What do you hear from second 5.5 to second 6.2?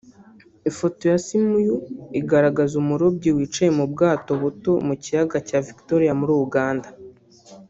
Victoria